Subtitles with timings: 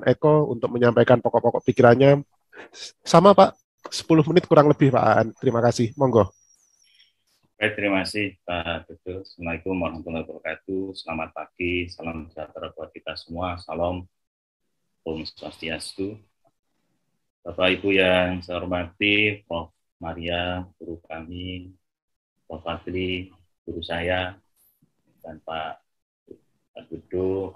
[0.00, 2.24] kesempatan Eko untuk menyampaikan pokok-pokok pikirannya.
[3.04, 3.56] Sama Pak,
[3.92, 5.26] 10 menit kurang lebih Pak Aan.
[5.36, 5.92] Terima kasih.
[5.96, 6.32] Monggo.
[7.60, 9.20] Baik, terima kasih Pak Tutu.
[9.20, 10.84] Assalamualaikum warahmatullahi wabarakatuh.
[10.96, 13.60] Selamat pagi, salam sejahtera buat kita semua.
[13.60, 14.08] Salam
[15.04, 16.16] Om Swastiastu.
[17.44, 19.72] Bapak Ibu yang saya hormati, Prof.
[20.00, 21.76] Maria, guru kami,
[22.48, 22.64] Prof.
[22.64, 23.28] Fadli,
[23.68, 24.32] guru saya,
[25.20, 25.84] dan Pak
[26.72, 26.88] Pak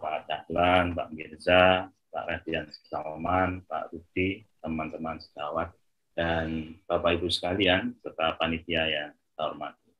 [0.01, 5.75] Pak Dahlan, Pak Mirza, Pak Radian Salman, Pak Rudi, teman-teman sejawat,
[6.15, 9.91] dan Bapak Ibu sekalian, serta panitia yang saya hormati.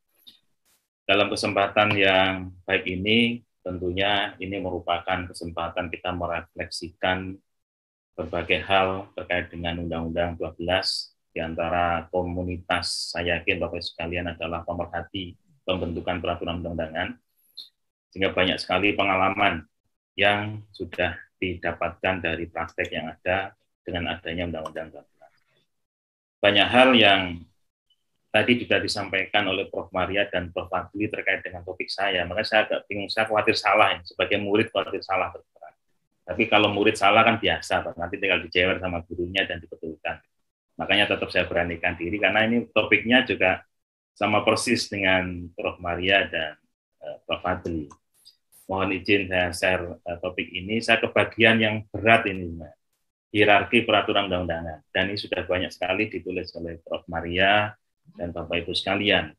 [1.03, 7.35] Dalam kesempatan yang baik ini, tentunya ini merupakan kesempatan kita merefleksikan
[8.15, 10.63] berbagai hal terkait dengan Undang-Undang 12
[11.35, 15.35] di antara komunitas saya yakin Bapak sekalian adalah pemerhati
[15.67, 17.19] pembentukan peraturan undang-undangan
[18.15, 19.67] sehingga banyak sekali pengalaman
[20.15, 23.53] yang sudah didapatkan dari praktek yang ada
[23.85, 26.41] dengan adanya Undang-Undang 12.
[26.41, 27.21] Banyak hal yang
[28.33, 29.93] tadi sudah disampaikan oleh Prof.
[29.93, 30.73] Maria dan Prof.
[30.73, 35.05] Fadli terkait dengan topik saya, makanya saya agak bingung, saya khawatir salah, sebagai murid khawatir
[35.05, 35.33] salah
[36.25, 38.01] tapi kalau murid salah kan biasa, Pak.
[38.01, 40.25] nanti tinggal dijewer sama gurunya dan dibetulkan.
[40.81, 43.61] Makanya tetap saya beranikan diri karena ini topiknya juga
[44.17, 45.77] sama persis dengan Prof.
[45.85, 46.57] Maria dan
[47.05, 47.45] uh, Prof.
[47.45, 47.93] Fadli.
[48.65, 50.81] Mohon izin saya share uh, topik ini.
[50.81, 52.75] Saya kebagian yang berat ini, Mbak.
[53.35, 54.87] hierarki peraturan undang-undangan.
[54.95, 57.03] Dan ini sudah banyak sekali ditulis oleh Prof.
[57.11, 57.75] Maria
[58.15, 59.35] dan Bapak Ibu sekalian.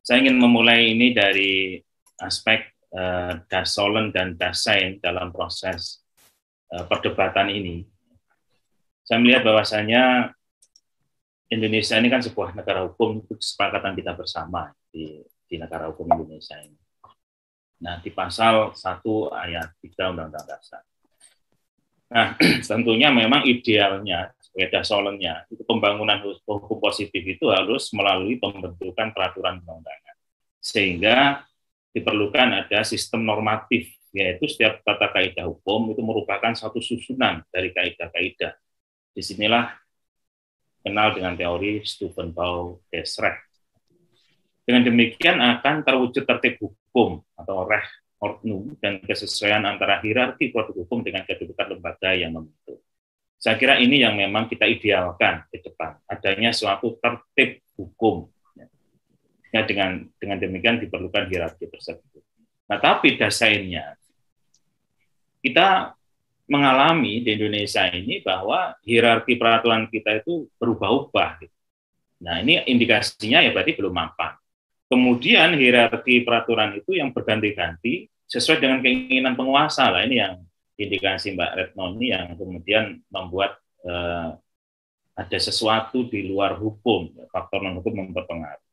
[0.00, 1.76] Saya ingin memulai ini dari
[2.16, 6.00] aspek uh, Dasolen dan Dasein dalam proses
[6.72, 7.84] uh, perdebatan ini.
[9.04, 10.32] Saya melihat bahwasanya
[11.50, 16.56] Indonesia ini kan sebuah negara hukum itu kesepakatan kita bersama di, di negara hukum Indonesia
[16.62, 16.78] ini.
[17.80, 20.84] Nah, di pasal 1 ayat 3 Undang-Undang Dasar.
[22.10, 22.36] Nah,
[22.70, 30.16] tentunya memang idealnya sebagai dasolennya itu pembangunan hukum positif itu harus melalui pembentukan peraturan undang-undangan.
[30.60, 31.46] Sehingga
[31.94, 38.54] diperlukan ada sistem normatif, yaitu setiap tata kaidah hukum itu merupakan satu susunan dari kaidah-kaidah.
[39.14, 39.70] Di sinilah
[40.82, 43.49] kenal dengan teori Stephen Bau Desrecht.
[44.70, 47.82] Dengan demikian akan terwujud tertib hukum atau reh
[48.22, 52.78] ordnung dan kesesuaian antara hierarki produk hukum dengan kedudukan lembaga yang membentuk.
[53.34, 58.30] Saya kira ini yang memang kita idealkan ke depan, adanya suatu tertib hukum
[59.50, 62.22] Ya, dengan dengan demikian diperlukan hierarki tersebut.
[62.70, 63.98] Nah, tapi dasainnya
[65.42, 65.98] kita
[66.46, 71.42] mengalami di Indonesia ini bahwa hierarki peraturan kita itu berubah-ubah.
[71.42, 71.56] Gitu.
[72.22, 74.38] Nah, ini indikasinya ya berarti belum mapan.
[74.90, 80.02] Kemudian hierarki peraturan itu yang berganti-ganti sesuai dengan keinginan penguasa lah.
[80.02, 80.34] Ini yang
[80.74, 84.34] indikasi Mbak Retno ini yang kemudian membuat eh,
[85.14, 88.66] ada sesuatu di luar hukum, faktor non hukum memperpengaruhi.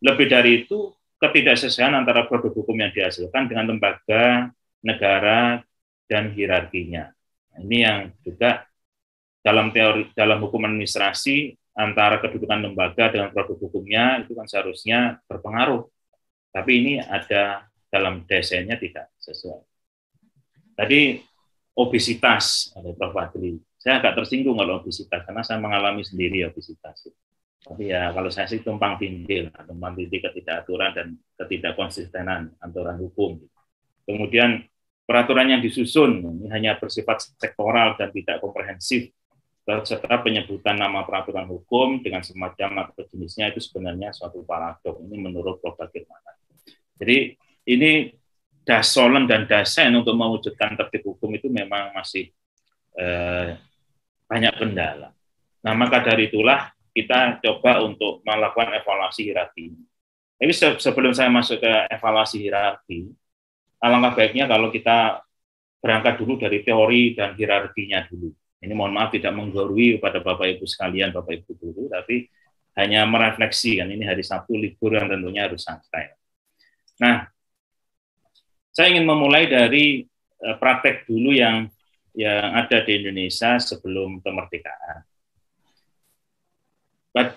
[0.00, 4.52] Lebih dari itu, ketidaksesuaian antara produk hukum yang dihasilkan dengan lembaga,
[4.84, 5.64] negara,
[6.06, 7.10] dan hierarkinya.
[7.52, 8.68] Nah, ini yang juga
[9.42, 15.84] dalam teori dalam hukum administrasi antara kedudukan lembaga dengan produk hukumnya itu kan seharusnya berpengaruh.
[16.48, 19.60] Tapi ini ada dalam desainnya tidak sesuai.
[20.72, 21.20] Tadi
[21.76, 23.12] obesitas ada Prof.
[23.12, 23.60] Fadli.
[23.76, 27.12] Saya agak tersinggung kalau obesitas karena saya mengalami sendiri obesitas.
[27.60, 31.06] Tapi ya kalau saya sih tumpang tindih, tumpang tindih ketidakaturan dan
[31.36, 33.36] ketidakkonsistenan aturan hukum.
[34.08, 34.64] Kemudian
[35.04, 39.12] peraturan yang disusun ini hanya bersifat sektoral dan tidak komprehensif
[39.66, 45.58] serta penyebutan nama peraturan hukum dengan semacam atau jenisnya itu sebenarnya suatu paradok ini menurut
[45.58, 45.74] Prof.
[45.74, 46.38] Bagaimana.
[46.96, 47.34] Jadi
[47.66, 48.14] ini
[48.62, 52.30] dasolen dan dasen untuk mewujudkan tertib hukum itu memang masih
[52.94, 53.58] eh,
[54.30, 55.10] banyak kendala.
[55.66, 59.74] Nah maka dari itulah kita coba untuk melakukan evaluasi hierarki.
[60.38, 63.10] Tapi sebelum saya masuk ke evaluasi hierarki,
[63.82, 65.26] alangkah baiknya kalau kita
[65.82, 68.30] berangkat dulu dari teori dan hierarkinya dulu.
[68.66, 72.26] Ini mohon maaf tidak menggurui kepada Bapak Ibu sekalian, Bapak Ibu dulu, tapi
[72.76, 76.12] hanya merefleksi kan ini hari Sabtu libur yang tentunya harus santai.
[76.98, 77.30] Nah,
[78.74, 80.02] saya ingin memulai dari
[80.42, 81.70] eh, praktek dulu yang
[82.16, 85.06] yang ada di Indonesia sebelum kemerdekaan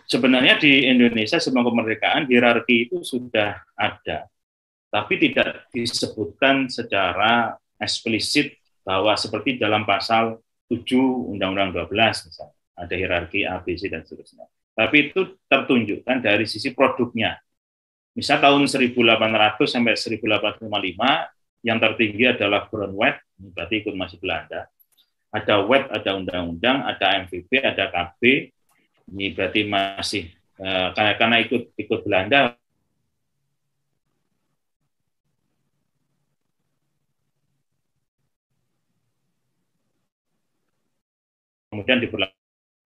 [0.10, 4.28] sebenarnya di Indonesia sebelum kemerdekaan hierarki itu sudah ada,
[4.92, 13.42] tapi tidak disebutkan secara eksplisit bahwa seperti dalam pasal 7 Undang-Undang 12 misalnya, ada hierarki
[13.44, 14.46] A, B, C, dan seterusnya.
[14.78, 17.36] Tapi itu tertunjukkan dari sisi produknya.
[18.14, 18.96] Misal tahun 1800
[19.68, 20.62] sampai 1855
[21.66, 24.70] yang tertinggi adalah Grondwet, berarti ikut masih Belanda.
[25.30, 28.50] Ada WET, ada undang-undang, ada MVP, ada KB,
[29.14, 30.30] ini berarti masih
[30.62, 32.54] uh, karena karena ikut ikut Belanda
[41.80, 42.40] kemudian diberlakukan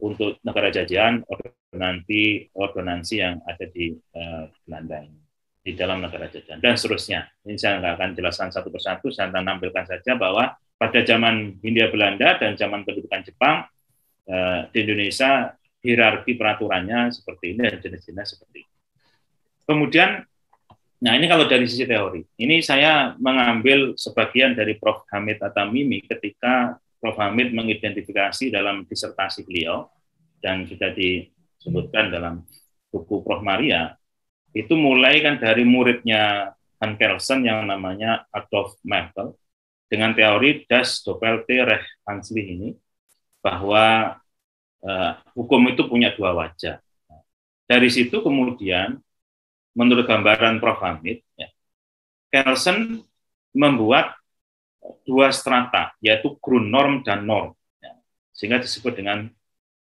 [0.06, 5.18] untuk negara jajahan ordonansi ordonansi yang ada di uh, Belanda ini
[5.66, 7.26] di dalam negara jajahan dan seterusnya.
[7.42, 11.90] Ini saya nggak akan jelaskan satu persatu, saya akan tampilkan saja bahwa pada zaman Hindia
[11.90, 13.66] Belanda dan zaman kedudukan Jepang
[14.30, 18.72] uh, di Indonesia hierarki peraturannya seperti ini dan jenis-jenis seperti ini.
[19.64, 20.22] Kemudian,
[21.02, 25.08] nah ini kalau dari sisi teori, ini saya mengambil sebagian dari Prof.
[25.12, 27.20] Hamid Atamimi ketika Prof.
[27.20, 29.92] Hamid mengidentifikasi dalam disertasi beliau
[30.40, 32.48] dan sudah disebutkan dalam
[32.88, 33.44] buku Prof.
[33.44, 34.00] Maria,
[34.56, 39.36] itu mulai kan dari muridnya Han Kelsen yang namanya Adolf Merkel
[39.92, 42.70] dengan teori Das Doppelte Recht Hansli ini
[43.44, 44.16] bahwa
[44.80, 46.80] uh, hukum itu punya dua wajah.
[47.68, 48.96] Dari situ kemudian
[49.76, 50.80] menurut gambaran Prof.
[50.80, 51.52] Hamid, ya,
[52.32, 53.04] Kelsen
[53.52, 54.23] membuat
[55.08, 57.56] dua strata, yaitu norm dan norm.
[57.80, 57.96] Ya.
[58.36, 59.32] Sehingga disebut dengan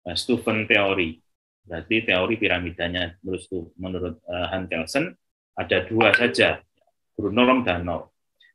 [0.08, 1.20] uh, Stephen teori.
[1.64, 3.46] Berarti teori piramidanya menurut,
[3.78, 5.14] menurut uh, Han Kelsen
[5.54, 6.64] ada dua saja,
[7.20, 8.10] norm dan norm.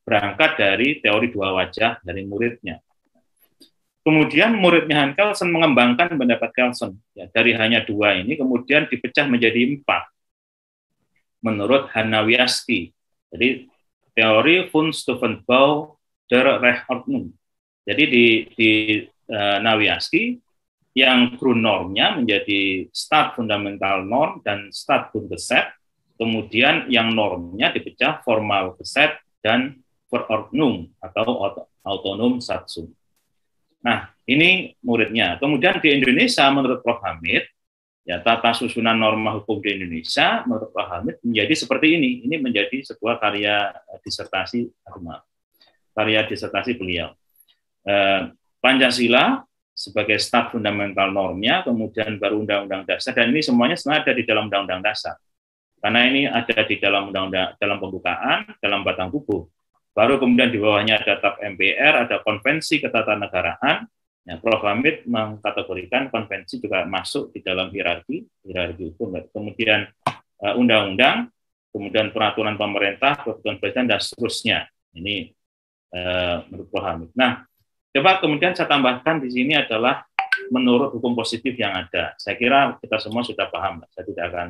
[0.04, 2.80] Berangkat dari teori dua wajah dari muridnya.
[4.04, 7.00] Kemudian muridnya Han Kelsen mengembangkan pendapat Kelsen.
[7.16, 10.12] Ya, dari hanya dua ini kemudian dipecah menjadi empat.
[11.40, 12.92] Menurut Hanawiasti.
[13.32, 13.68] Jadi
[14.12, 15.93] teori von Stufenbau
[16.30, 17.36] der Rechtsordnung.
[17.84, 18.26] Jadi di,
[18.56, 18.70] di
[19.28, 20.40] uh, Nawiaski
[20.94, 25.74] yang Grundnormnya menjadi start fundamental norm dan start Grundgesetz,
[26.14, 31.42] kemudian yang normnya dipecah formal Gesetz dan Verordnung atau
[31.82, 32.86] autonom satsum.
[33.82, 35.36] Nah, ini muridnya.
[35.42, 37.02] Kemudian di Indonesia menurut Prof.
[37.02, 37.44] Hamid,
[38.06, 40.88] ya tata susunan norma hukum di Indonesia menurut Prof.
[40.88, 42.24] Hamid menjadi seperti ini.
[42.30, 43.74] Ini menjadi sebuah karya
[44.06, 45.18] disertasi agama
[45.94, 47.14] karya disertasi beliau.
[47.86, 49.44] Eh, Pancasila
[49.74, 54.44] sebagai start fundamental normnya, kemudian baru undang-undang dasar, dan ini semuanya sebenarnya ada di dalam
[54.46, 55.18] undang-undang dasar.
[55.82, 59.44] Karena ini ada di dalam undang-undang dalam pembukaan, dalam batang tubuh.
[59.92, 63.86] Baru kemudian di bawahnya ada TAP MPR, ada konvensi ketatanegaraan.
[64.24, 64.64] Ya, Prof.
[64.64, 69.20] Hamid mengkategorikan konvensi juga masuk di dalam hierarki, hierarki hukum.
[69.28, 69.84] Kemudian
[70.40, 71.28] eh, undang-undang,
[71.68, 74.64] kemudian peraturan pemerintah, peraturan presiden, dan seterusnya.
[74.96, 75.28] Ini
[76.50, 76.84] menurut Prof.
[76.84, 77.10] Hamid.
[77.14, 77.46] Nah,
[77.94, 80.02] coba kemudian saya tambahkan di sini adalah
[80.50, 82.12] menurut hukum positif yang ada.
[82.18, 84.48] Saya kira kita semua sudah paham, saya tidak akan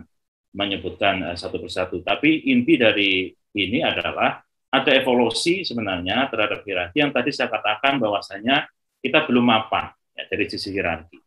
[0.54, 2.00] menyebutkan uh, satu persatu.
[2.00, 8.66] Tapi inti dari ini adalah ada evolusi sebenarnya terhadap hierarki yang tadi saya katakan bahwasanya
[8.98, 11.18] kita belum mapan ya, dari sisi hierarki.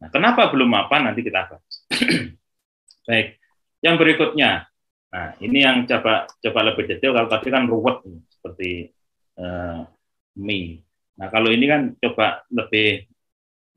[0.00, 1.74] Nah, kenapa belum mapan nanti kita bahas.
[3.08, 3.36] Baik,
[3.84, 4.64] yang berikutnya.
[5.10, 7.12] Nah, ini yang coba coba lebih detail.
[7.18, 7.98] Kalau tadi kan ruwet
[8.30, 8.94] seperti
[9.40, 9.88] uh,
[10.36, 10.84] mie.
[11.16, 13.08] Nah kalau ini kan coba lebih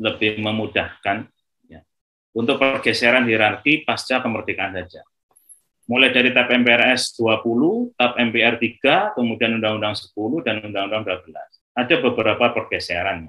[0.04, 1.27] lebih memudahkan
[1.71, 1.80] ya,
[2.36, 5.01] untuk pergeseran hierarki pasca kemerdekaan saja.
[5.84, 11.36] Mulai dari TAP MPRS 20, TAP MPR 3, kemudian Undang-Undang 10 dan Undang-Undang 12.
[11.75, 13.27] Ada beberapa pergeseran.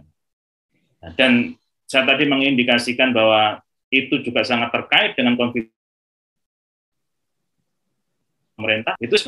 [1.02, 1.58] Nah, dan
[1.90, 3.58] saya tadi mengindikasikan bahwa
[3.90, 5.74] itu juga sangat terkait dengan konflik
[8.54, 8.94] pemerintah.
[9.02, 9.18] Itu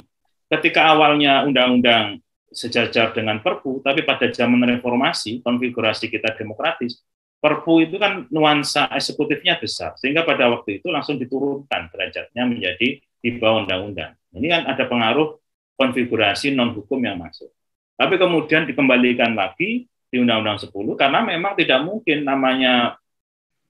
[0.46, 7.02] ketika awalnya undang-undang sejajar dengan Perpu, tapi pada zaman reformasi, konfigurasi kita demokratis,
[7.36, 13.30] Perpu itu kan nuansa eksekutifnya besar, sehingga pada waktu itu langsung diturunkan derajatnya menjadi di
[13.36, 14.16] bawah undang-undang.
[14.32, 15.36] Ini kan ada pengaruh
[15.76, 17.52] konfigurasi non-hukum yang masuk.
[17.96, 22.96] Tapi kemudian dikembalikan lagi di Undang-Undang 10, karena memang tidak mungkin namanya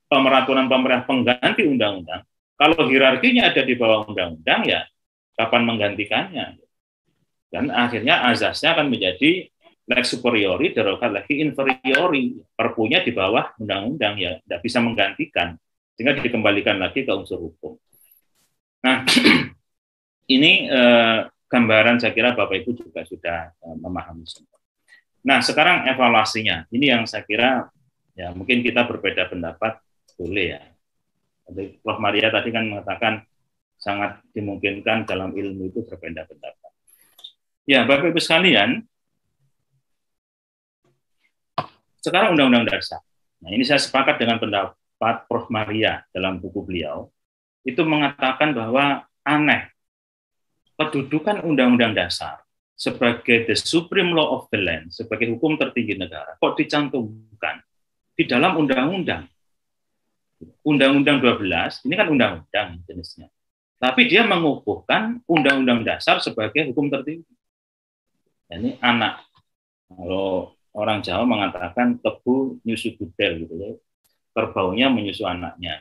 [0.06, 2.22] pemeraturan pemerintah pengganti undang-undang.
[2.56, 4.86] Kalau hierarkinya ada di bawah undang-undang, ya
[5.36, 6.65] kapan menggantikannya?
[7.46, 9.46] Dan akhirnya azasnya akan menjadi
[9.86, 12.36] lex superiori, derogat lagi inferiori.
[12.52, 15.54] Perpunya di bawah undang-undang ya tidak bisa menggantikan.
[15.94, 17.78] Sehingga dikembalikan lagi ke unsur hukum.
[18.84, 19.06] Nah,
[20.36, 24.58] ini eh, gambaran saya kira Bapak Ibu juga sudah eh, memahami semua.
[25.26, 26.66] Nah, sekarang evaluasinya.
[26.70, 27.66] Ini yang saya kira
[28.16, 29.78] ya mungkin kita berbeda pendapat
[30.18, 30.62] boleh ya.
[31.82, 32.02] Prof.
[32.02, 33.22] Maria tadi kan mengatakan
[33.78, 36.65] sangat dimungkinkan dalam ilmu itu berbeda pendapat.
[37.66, 38.86] Ya, Bapak Ibu sekalian,
[41.98, 43.02] sekarang Undang-Undang Dasar.
[43.42, 45.50] Nah, ini saya sepakat dengan pendapat Prof.
[45.50, 47.10] Maria dalam buku beliau,
[47.66, 49.66] itu mengatakan bahwa aneh,
[50.78, 52.46] kedudukan Undang-Undang Dasar
[52.78, 57.66] sebagai the supreme law of the land, sebagai hukum tertinggi negara, kok dicantumkan
[58.14, 59.26] di dalam undang-undang.
[60.62, 63.26] Undang-undang 12, ini kan undang-undang jenisnya.
[63.82, 67.35] Tapi dia mengukuhkan undang-undang dasar sebagai hukum tertinggi.
[68.46, 69.26] Ini anak.
[69.86, 73.70] Kalau orang Jawa mengatakan tebu nyusu budel gitu ya.
[74.36, 75.80] Kerbaunya menyusu anaknya.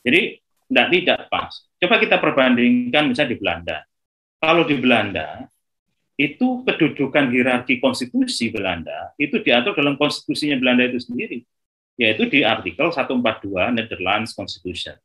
[0.00, 1.52] Jadi tidak tidak pas.
[1.76, 3.76] Coba kita perbandingkan misalnya di Belanda.
[4.40, 5.44] Kalau di Belanda,
[6.20, 11.44] itu kedudukan hierarki konstitusi Belanda itu diatur dalam konstitusinya Belanda itu sendiri,
[11.96, 14.96] yaitu di artikel 142 Netherlands Constitution.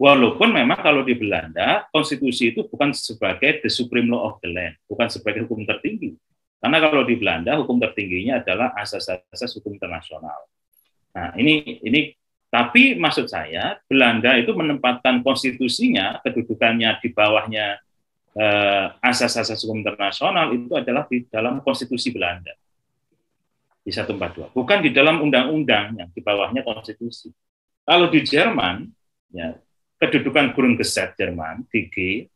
[0.00, 4.80] Walaupun memang kalau di Belanda, konstitusi itu bukan sebagai the supreme law of the land,
[4.88, 6.16] bukan sebagai hukum tertinggi.
[6.56, 10.48] Karena kalau di Belanda, hukum tertingginya adalah asas-asas hukum internasional.
[11.12, 12.16] Nah, ini ini
[12.48, 17.76] tapi maksud saya Belanda itu menempatkan konstitusinya, kedudukannya di bawahnya
[18.40, 22.56] eh, asas-asas hukum internasional itu adalah di dalam konstitusi Belanda
[23.84, 27.28] di 142, bukan di dalam undang-undang yang di bawahnya konstitusi.
[27.84, 28.88] Kalau di Jerman,
[29.32, 29.56] ya,
[30.00, 32.26] kedudukan Grundgesetz Jerman, GG,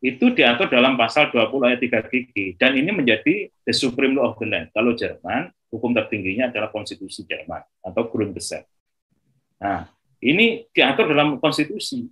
[0.00, 4.40] itu diatur dalam pasal 20 ayat 3 GG, dan ini menjadi the supreme law of
[4.40, 4.72] the land.
[4.72, 8.64] Kalau Jerman, hukum tertingginya adalah konstitusi Jerman atau Grundgesetz.
[9.60, 9.92] Nah,
[10.24, 12.08] ini diatur dalam konstitusi.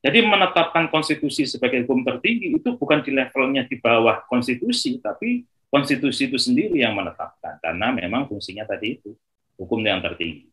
[0.00, 6.26] Jadi menetapkan konstitusi sebagai hukum tertinggi itu bukan di levelnya di bawah konstitusi, tapi konstitusi
[6.26, 9.14] itu sendiri yang menetapkan karena memang fungsinya tadi itu
[9.54, 10.49] hukum yang tertinggi.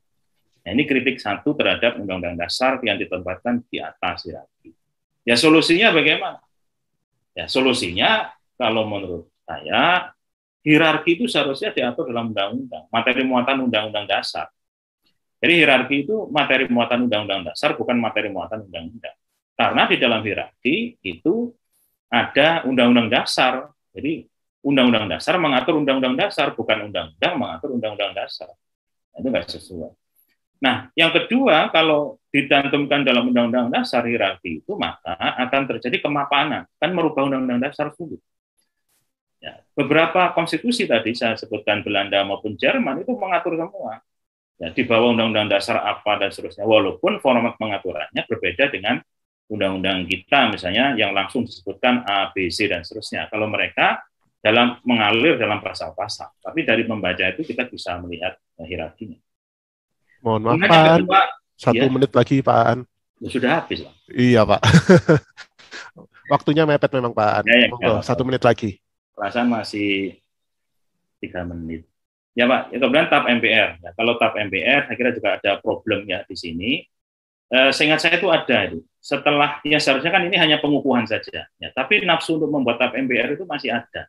[0.68, 4.76] Nah, ini kritik satu terhadap undang-undang dasar yang ditempatkan di atas hierarki.
[5.24, 6.44] Ya solusinya bagaimana?
[7.32, 10.12] Ya solusinya kalau menurut saya
[10.68, 14.52] hierarki itu seharusnya diatur dalam undang-undang, materi muatan undang-undang dasar.
[15.40, 19.16] Jadi hierarki itu materi muatan undang-undang dasar bukan materi muatan undang-undang.
[19.56, 21.56] Karena di dalam hierarki itu
[22.12, 23.72] ada undang-undang dasar.
[23.96, 24.28] Jadi
[24.68, 28.52] undang-undang dasar mengatur undang-undang dasar, bukan undang-undang mengatur undang-undang dasar.
[29.16, 30.07] Nah, itu nggak sesuai.
[30.58, 36.66] Nah, yang kedua, kalau ditantumkan dalam undang-undang dasar hierarki itu, maka akan terjadi kemapanan.
[36.82, 38.22] Kan merubah undang-undang dasar sulit.
[39.38, 44.02] Ya, beberapa konstitusi tadi saya sebutkan Belanda maupun Jerman itu mengatur semua.
[44.58, 46.66] Ya, di bawah undang-undang dasar apa dan seterusnya.
[46.66, 48.98] Walaupun format pengaturannya berbeda dengan
[49.46, 53.30] undang-undang kita misalnya yang langsung disebutkan A, B, C dan seterusnya.
[53.30, 54.02] Kalau mereka
[54.42, 59.27] dalam mengalir dalam pasal-pasal, tapi dari membaca itu kita bisa melihat hierarkinya.
[60.22, 61.02] Mohon maaf Pak An,
[61.58, 62.80] satu ya, menit lagi Pak An.
[63.22, 63.94] Ya, sudah habis Pak.
[64.12, 64.62] Iya Pak.
[66.34, 67.44] Waktunya mepet memang Pak An.
[67.46, 68.78] Ya, ya, Monggo, satu menit lagi.
[69.18, 70.18] Perasaan masih
[71.22, 71.86] tiga menit.
[72.38, 73.70] Ya Pak, ya, kemudian TAP MPR.
[73.82, 76.72] Ya, kalau TAP MPR, saya kira juga ada problemnya di sini.
[77.48, 81.70] Eh, seingat saya itu ada itu setelah ya seharusnya kan ini hanya pengukuhan saja ya
[81.72, 84.04] tapi nafsu untuk membuat tap MPR itu masih ada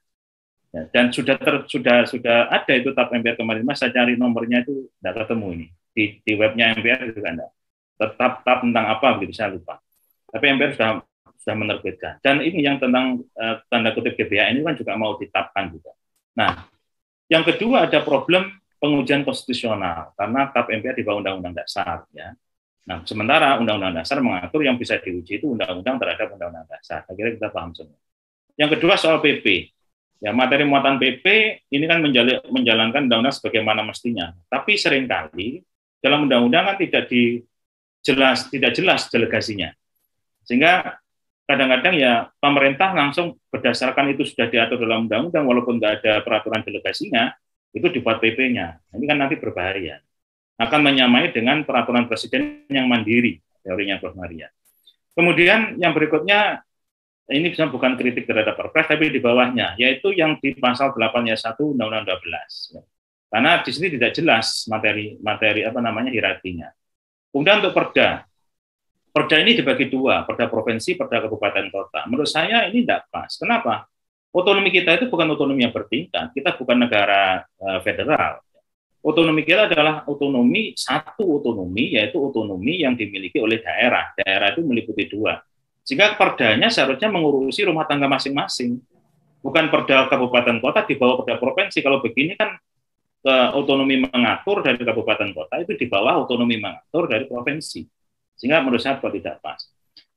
[0.75, 4.67] ya, dan sudah ter, sudah sudah ada itu tap MPR kemarin mas saya cari nomornya
[4.67, 5.67] itu tidak ketemu ini
[5.99, 7.43] di, di webnya MPR itu kan
[7.99, 9.83] tetap tap tentang apa begitu saya lupa
[10.31, 10.91] tapi MPR sudah
[11.43, 15.75] sudah menerbitkan dan ini yang tentang uh, tanda kutip GBA ini kan juga mau ditapkan
[15.75, 15.91] juga
[16.39, 16.71] nah
[17.27, 22.31] yang kedua ada problem pengujian konstitusional karena tap MPR di bawah undang-undang dasar ya
[22.89, 27.05] Nah, sementara Undang-Undang Dasar mengatur yang bisa diuji itu undang-undang terhadap Undang-Undang Dasar.
[27.13, 28.01] Kira kita paham semua.
[28.57, 29.69] Yang kedua soal PP.
[30.25, 31.27] Ya, materi muatan PP
[31.69, 32.01] ini kan
[32.49, 34.33] menjalankan undang-undang sebagaimana mestinya.
[34.49, 35.63] Tapi sering kali
[35.99, 39.71] dalam undang-undang kan tidak dijelas tidak jelas delegasinya.
[40.47, 40.99] Sehingga
[41.49, 47.33] kadang-kadang ya pemerintah langsung berdasarkan itu sudah diatur dalam undang-undang walaupun tidak ada peraturan delegasinya
[47.73, 48.97] itu dibuat PP-nya.
[48.97, 50.01] Ini kan nanti berbahaya
[50.59, 54.19] akan menyamai dengan peraturan presiden yang mandiri, teorinya Prof.
[54.19, 54.51] Maria.
[55.15, 56.67] Kemudian yang berikutnya,
[57.31, 61.55] ini bisa bukan kritik terhadap Perpres, tapi di bawahnya, yaitu yang di pasal 8 ayat
[61.55, 62.98] 1 Undang-Undang 12.
[63.29, 66.69] Karena di sini tidak jelas materi materi apa namanya hierarkinya.
[67.29, 68.25] Kemudian untuk perda,
[69.13, 72.09] perda ini dibagi dua, perda provinsi, perda kabupaten kota.
[72.09, 73.29] Menurut saya ini tidak pas.
[73.37, 73.85] Kenapa?
[74.33, 76.33] Otonomi kita itu bukan otonomi yang bertingkat.
[76.33, 78.41] Kita bukan negara uh, federal
[78.99, 84.11] Otonomi kita adalah otonomi satu otonomi yaitu otonomi yang dimiliki oleh daerah.
[84.19, 85.39] Daerah itu meliputi dua.
[85.87, 88.83] Sehingga perdanya seharusnya mengurusi rumah tangga masing-masing.
[89.39, 91.79] Bukan perda kabupaten kota di bawah perda provinsi.
[91.79, 92.59] Kalau begini kan
[93.57, 97.85] otonomi mengatur dari kabupaten kota itu di bawah otonomi mengatur dari provinsi.
[98.39, 99.59] Sehingga menurut saya tidak pas.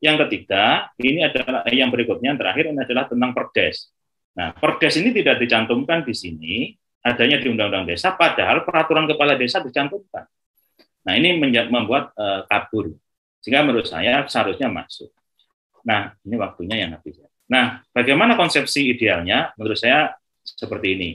[0.01, 3.89] Yang ketiga, ini adalah yang berikutnya yang terakhir ini adalah tentang perdes.
[4.33, 6.55] Nah, perdes ini tidak dicantumkan di sini
[7.01, 10.29] adanya di Undang-Undang Desa, padahal peraturan kepala desa dicantumkan.
[11.01, 11.33] Nah ini
[11.65, 12.93] membuat uh, kabur,
[13.41, 15.09] sehingga menurut saya seharusnya masuk.
[15.81, 17.17] Nah ini waktunya yang habis.
[17.51, 19.51] Nah, bagaimana konsepsi idealnya?
[19.59, 21.09] Menurut saya seperti ini.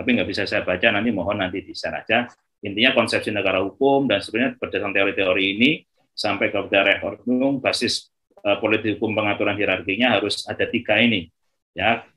[0.00, 2.24] Tapi nggak bisa saya baca, nanti mohon nanti di sana aja.
[2.64, 5.70] Intinya konsepsi negara hukum dan sebenarnya berdasarkan teori-teori ini
[6.16, 8.08] sampai kepada reformung basis
[8.40, 11.28] uh, politik hukum pengaturan hierarkinya harus ada tiga ini.
[11.76, 12.08] Ya,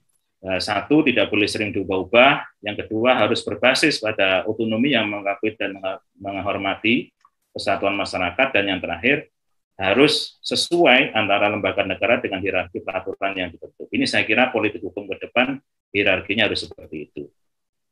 [0.47, 2.63] uh, satu tidak boleh sering diubah-ubah.
[2.63, 5.75] Yang kedua harus berbasis pada otonomi yang mengakui dan
[6.15, 7.11] menghormati
[7.51, 8.47] kesatuan masyarakat.
[8.55, 9.27] Dan yang terakhir
[9.75, 13.91] harus sesuai antara lembaga negara dengan hierarki peraturan yang dibentuk.
[13.91, 15.59] Ini saya kira politik hukum ke depan
[15.91, 17.32] hierarkinya harus seperti itu.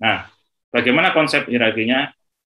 [0.02, 0.26] Nah,
[0.74, 2.10] bagaimana konsep hierarkinya?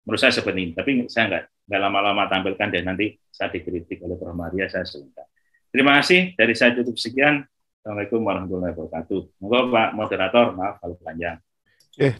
[0.06, 4.14] Menurut saya seperti ini, tapi saya nggak nggak lama-lama tampilkan dan nanti saya dikritik oleh
[4.14, 4.38] Prof.
[4.38, 5.26] Maria, saya sebentar.
[5.70, 7.42] Terima kasih, dari saya cukup sekian.
[7.82, 9.20] Assalamualaikum warahmatullahi wabarakatuh.
[9.42, 11.38] Moga Pak Moderator, maaf kalau panjang.
[11.98, 12.14] Eh,